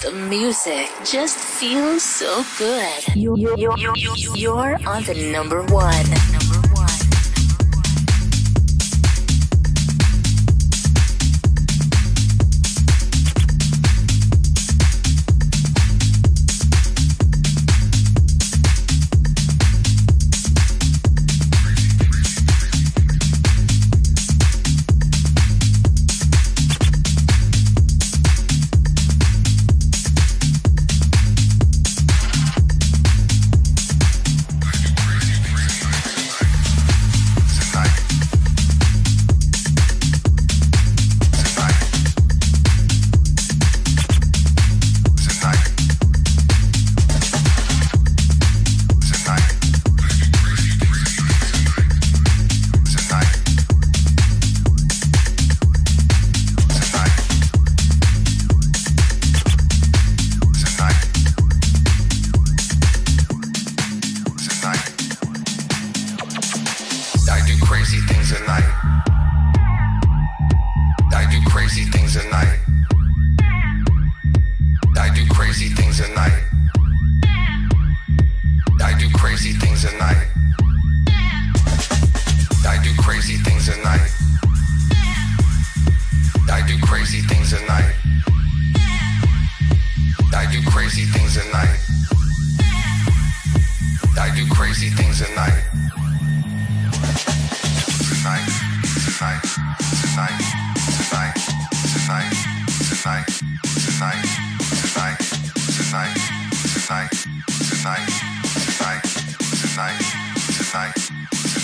The 0.00 0.12
music 0.12 0.90
just 1.04 1.38
feels 1.38 2.02
so 2.02 2.44
good. 2.58 3.14
You, 3.14 3.36
you, 3.36 3.54
you, 3.56 3.74
you, 3.76 3.92
you, 3.96 4.34
you're 4.34 4.78
on 4.86 5.02
the. 5.04 5.14
Number 5.32 5.62
one. 5.64 6.33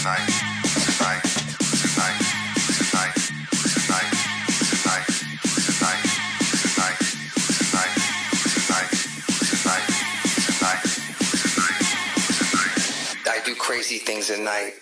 I 0.06 0.40
do 13.44 13.54
crazy 13.54 13.98
things 13.98 14.30
at 14.30 14.40
night. 14.40 14.74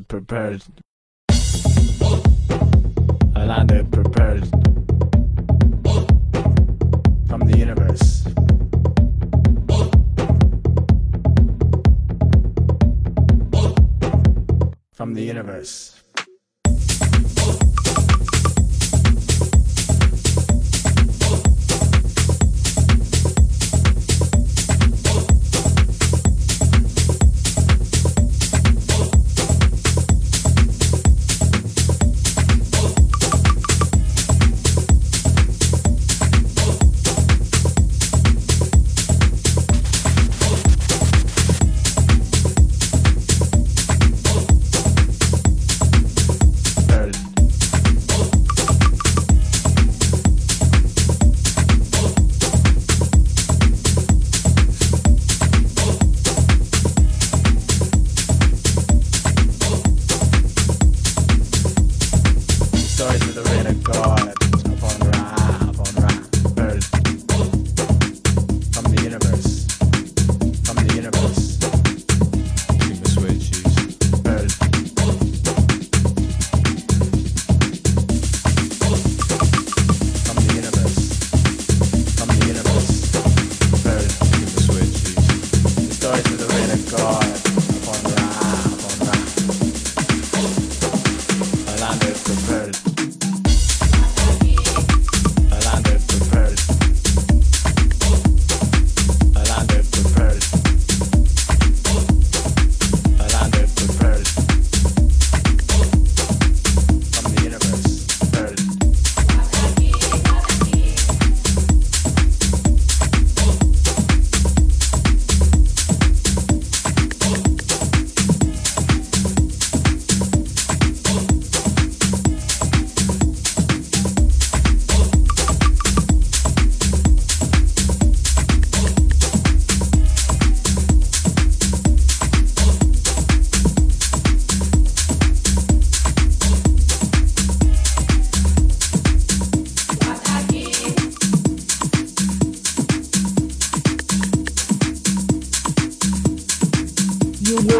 Prepared. 0.00 0.62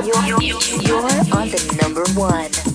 You're, 0.09 0.40
you're, 0.40 0.55
on 1.37 1.51
the 1.51 1.79
number 1.83 2.03
one. 2.18 2.67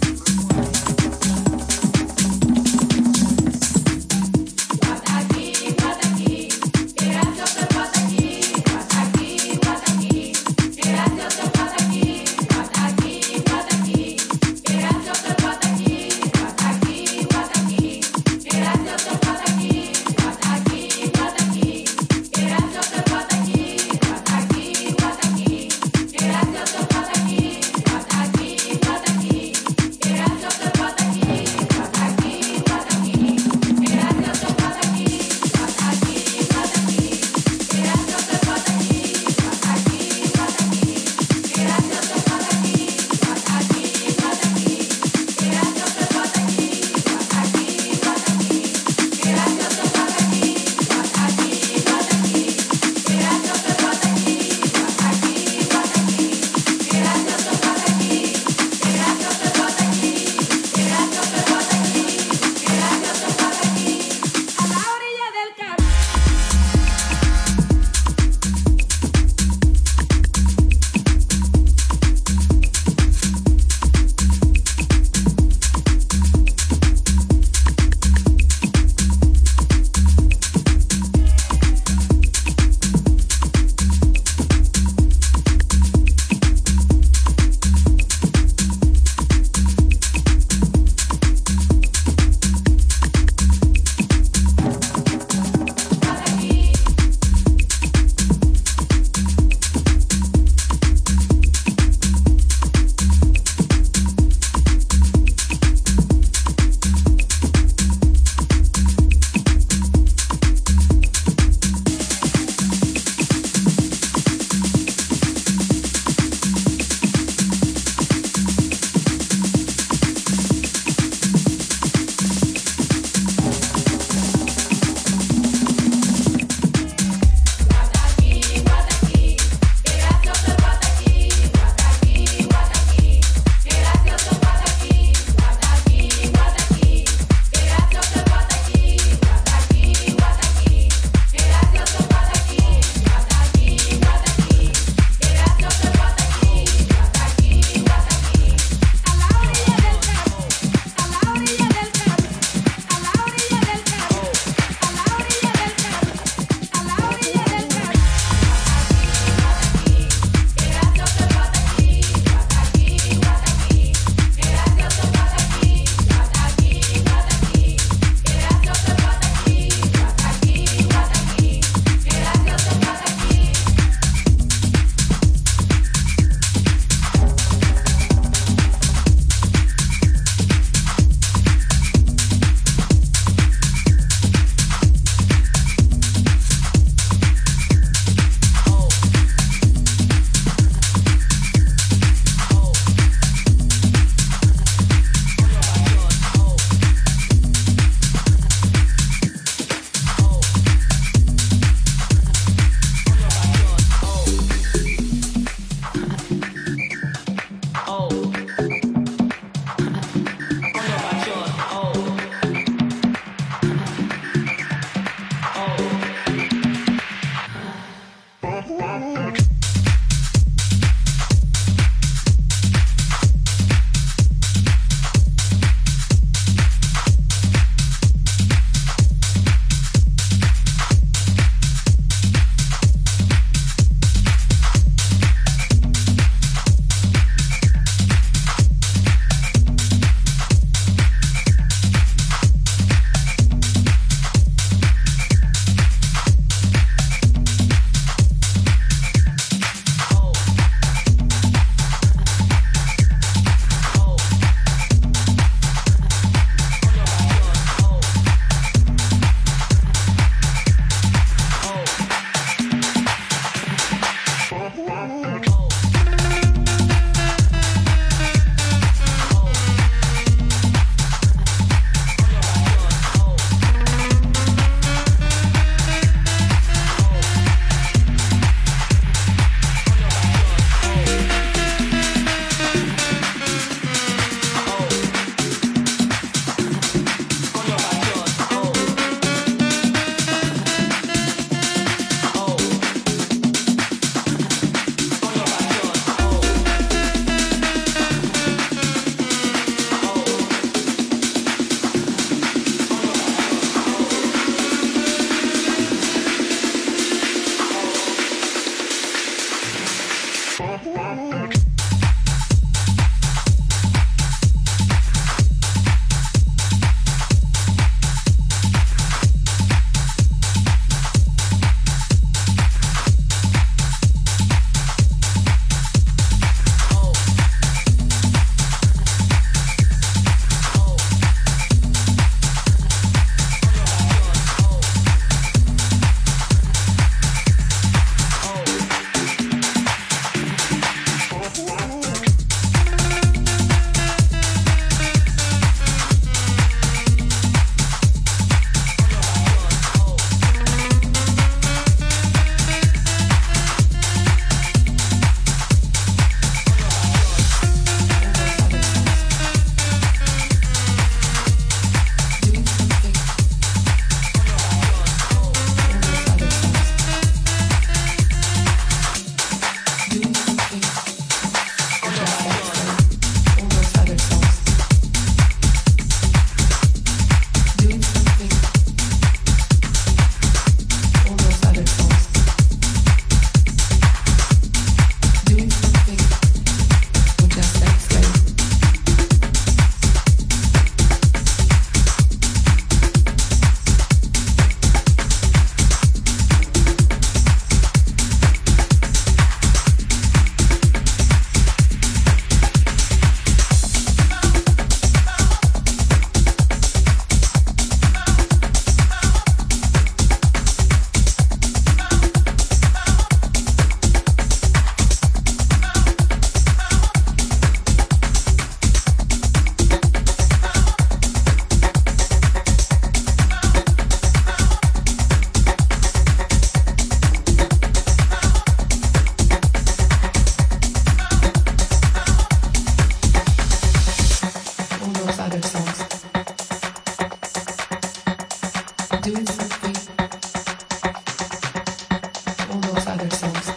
ourselves. 443.21 443.71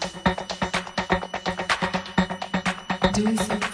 Doing 3.12 3.36
something. 3.38 3.65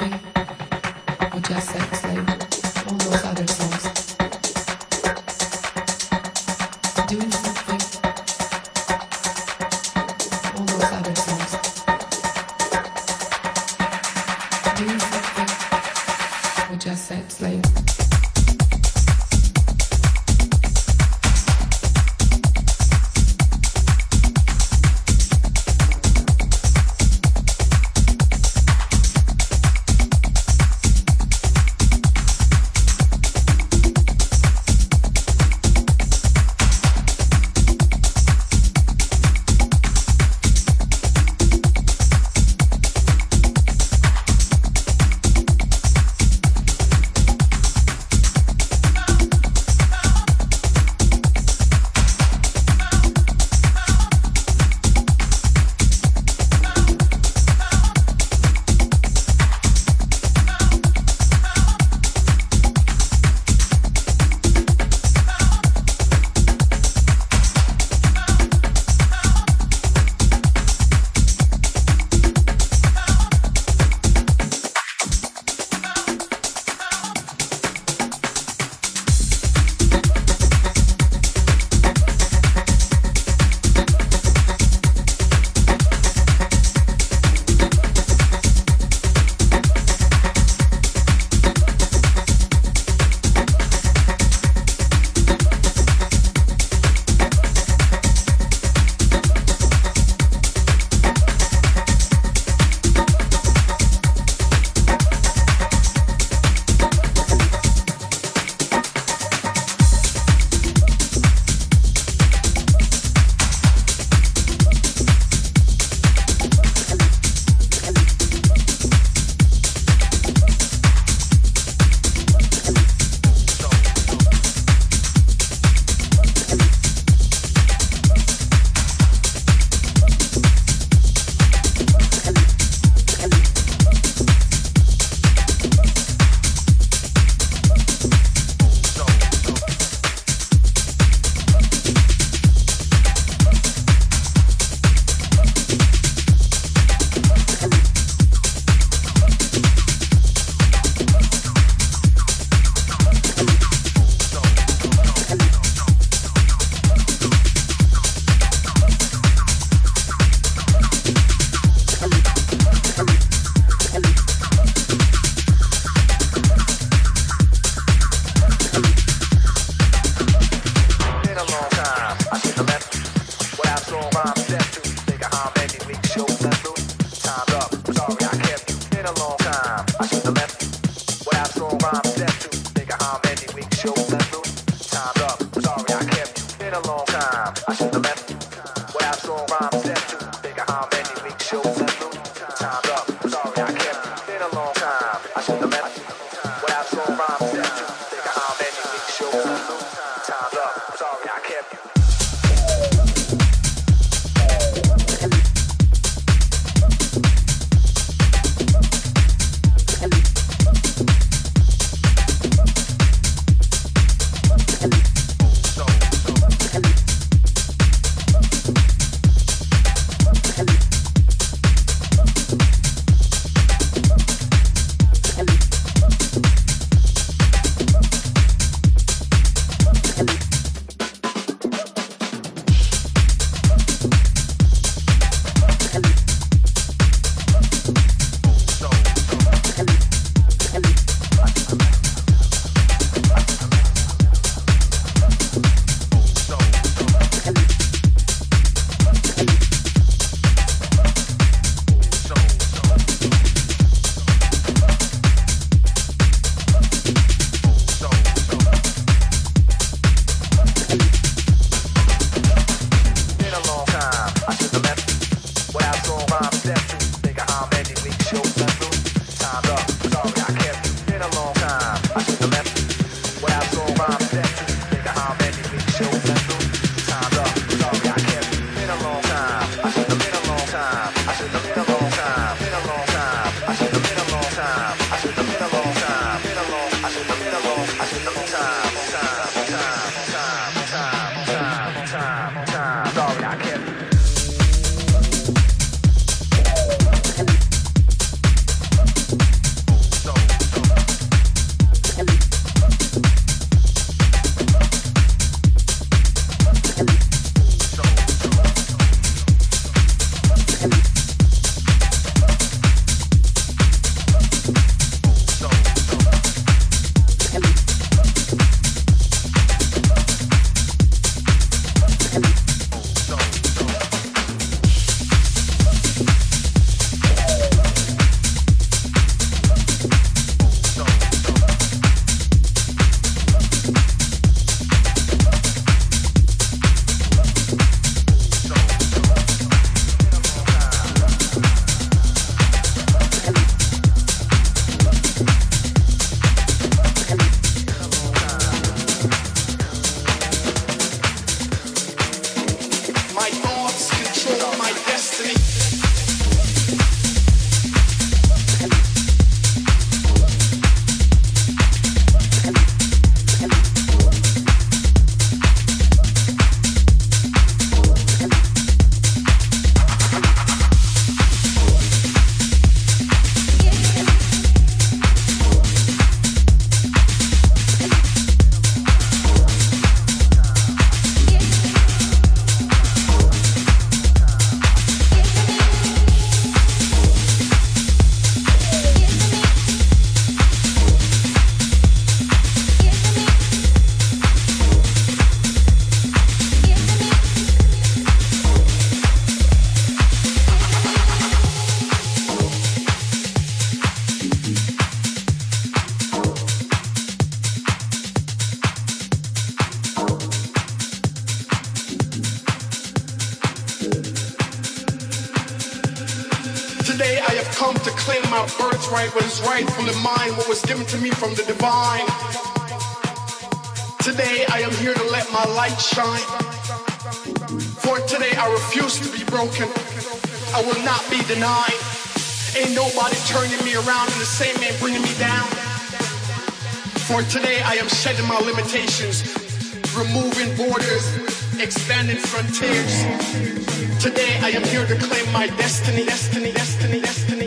My 445.53 445.67
destiny, 445.77 446.25
destiny, 446.25 446.73
destiny, 446.73 447.21
destiny, 447.21 447.62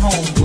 home 0.00 0.37